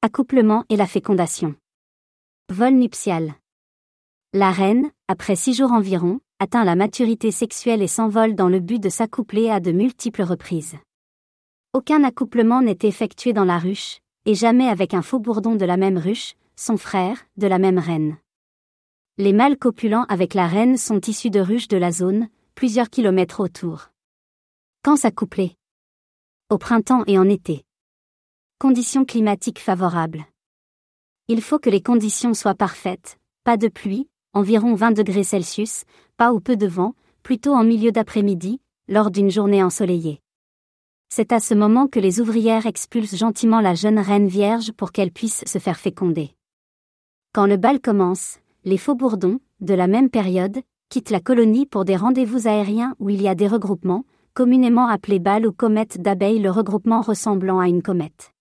[0.00, 1.56] Accouplement et la fécondation.
[2.50, 3.34] Vol nuptial.
[4.32, 8.80] La reine, après six jours environ, atteint la maturité sexuelle et s'envole dans le but
[8.80, 10.76] de s'accoupler à de multiples reprises.
[11.72, 15.76] Aucun accouplement n'est effectué dans la ruche, et jamais avec un faux bourdon de la
[15.76, 18.18] même ruche, son frère, de la même reine.
[19.16, 23.40] Les mâles copulants avec la reine sont issus de ruches de la zone, plusieurs kilomètres
[23.40, 23.88] autour.
[24.84, 25.56] Quand s'accoupler?
[26.50, 27.64] Au printemps et en été.
[28.60, 30.24] Conditions climatiques favorables.
[31.28, 35.84] Il faut que les conditions soient parfaites, pas de pluie, environ 20 degrés Celsius,
[36.16, 40.20] pas ou peu de vent, plutôt en milieu d'après-midi, lors d'une journée ensoleillée.
[41.08, 45.12] C'est à ce moment que les ouvrières expulsent gentiment la jeune reine vierge pour qu'elle
[45.12, 46.34] puisse se faire féconder.
[47.32, 51.84] Quand le bal commence, les faux bourdons, de la même période, quittent la colonie pour
[51.84, 56.40] des rendez-vous aériens où il y a des regroupements, communément appelés balles ou comètes d'abeilles,
[56.40, 58.32] le regroupement ressemblant à une comète.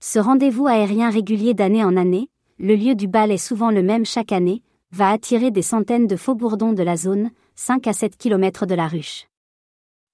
[0.00, 2.28] Ce rendez-vous aérien régulier d'année en année,
[2.58, 6.16] le lieu du bal est souvent le même chaque année, va attirer des centaines de
[6.16, 9.26] faux bourdons de la zone, 5 à 7 km de la ruche.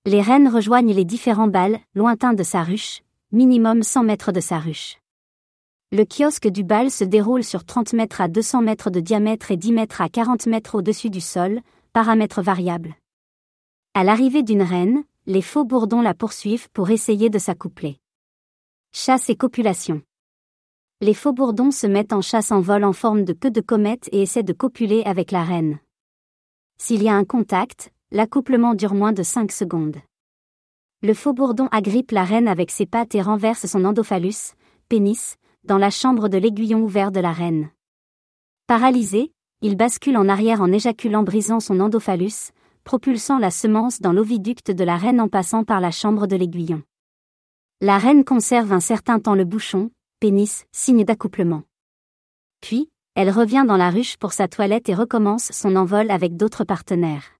[0.06, 3.02] Les reines rejoignent les différents bals, lointains de sa ruche,
[3.32, 4.98] minimum 100 mètres de sa ruche.
[5.90, 9.56] Le kiosque du bal se déroule sur 30 mètres à 200 mètres de diamètre et
[9.56, 11.60] 10 mètres à 40 mètres au-dessus du sol,
[11.92, 12.94] paramètres variables.
[13.94, 18.01] À l'arrivée d'une reine, les faux bourdons la poursuivent pour essayer de s'accoupler.
[18.94, 20.02] Chasse et copulation.
[21.00, 24.10] Les faux bourdons se mettent en chasse en vol en forme de queue de comète
[24.12, 25.78] et essaient de copuler avec la reine.
[26.76, 29.96] S'il y a un contact, l'accouplement dure moins de 5 secondes.
[31.00, 34.52] Le faux bourdon agrippe la reine avec ses pattes et renverse son endophallus,
[34.90, 37.70] pénis, dans la chambre de l'aiguillon ouvert de la reine.
[38.66, 39.32] Paralysé,
[39.62, 42.52] il bascule en arrière en éjaculant brisant son endophallus,
[42.84, 46.82] propulsant la semence dans l'oviducte de la reine en passant par la chambre de l'aiguillon.
[47.84, 51.64] La reine conserve un certain temps le bouchon, pénis, signe d'accouplement.
[52.60, 56.62] Puis, elle revient dans la ruche pour sa toilette et recommence son envol avec d'autres
[56.62, 57.32] partenaires.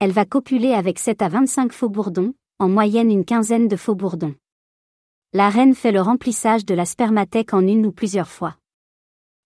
[0.00, 3.94] Elle va copuler avec 7 à 25 faux bourdons, en moyenne une quinzaine de faux
[3.94, 4.34] bourdons.
[5.34, 8.56] La reine fait le remplissage de la spermathèque en une ou plusieurs fois.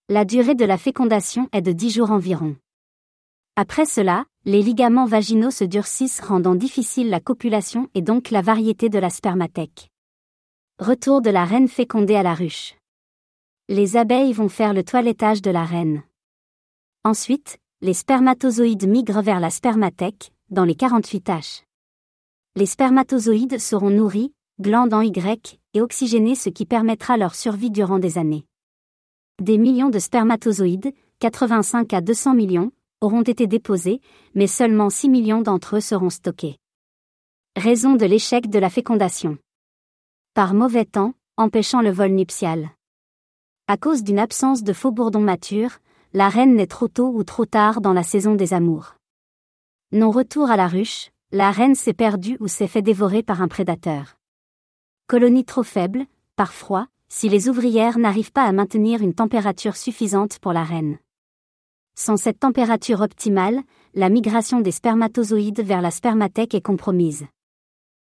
[0.09, 2.55] La durée de la fécondation est de 10 jours environ.
[3.57, 8.89] Après cela, les ligaments vaginaux se durcissent rendant difficile la copulation et donc la variété
[8.89, 9.91] de la spermathèque.
[10.79, 12.75] Retour de la reine fécondée à la ruche.
[13.71, 16.03] Les abeilles vont faire le toilettage de la reine.
[17.03, 21.63] Ensuite, les spermatozoïdes migrent vers la spermathèque, dans les 48 tâches.
[22.57, 27.99] Les spermatozoïdes seront nourris, glandes en Y, et oxygénés ce qui permettra leur survie durant
[27.99, 28.45] des années.
[29.41, 32.71] Des millions de spermatozoïdes, 85 à 200 millions,
[33.01, 34.03] auront été déposés,
[34.35, 36.59] mais seulement 6 millions d'entre eux seront stockés.
[37.57, 39.39] Raison de l'échec de la fécondation
[40.37, 42.69] par mauvais temps, empêchant le vol nuptial.
[43.69, 45.79] À cause d'une absence de faux bourdons matures,
[46.13, 48.97] la reine naît trop tôt ou trop tard dans la saison des amours.
[49.93, 54.19] Non-retour à la ruche, la reine s'est perdue ou s'est fait dévorer par un prédateur.
[55.07, 56.05] Colonie trop faible,
[56.37, 60.99] par froid, si les ouvrières n'arrivent pas à maintenir une température suffisante pour la reine.
[61.95, 63.63] Sans cette température optimale,
[63.95, 67.27] la migration des spermatozoïdes vers la spermathèque est compromise.